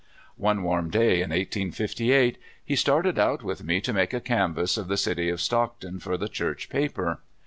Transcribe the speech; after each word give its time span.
One 0.37 0.63
warm 0.63 0.89
day 0.89 1.21
in 1.21 1.29
1858 1.29 2.39
he 2.65 2.75
started 2.75 3.19
out 3.19 3.43
with 3.43 3.63
me 3.63 3.79
to 3.81 3.93
make 3.93 4.15
a 4.15 4.19
canvass 4.19 4.75
of 4.75 4.87
the 4.87 4.97
city 4.97 5.29
of 5.29 5.39
Stockton 5.39 5.99
for 5.99 6.17
the 6.17 6.27
Church 6.27 6.69
paper. 6.69 7.19